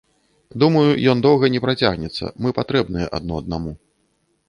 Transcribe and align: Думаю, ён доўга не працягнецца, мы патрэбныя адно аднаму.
Думаю, 0.63 0.87
ён 1.13 1.21
доўга 1.27 1.51
не 1.57 1.63
працягнецца, 1.67 2.33
мы 2.47 2.57
патрэбныя 2.63 3.15
адно 3.19 3.33
аднаму. 3.45 3.81